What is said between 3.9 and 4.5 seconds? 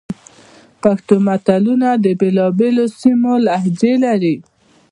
لري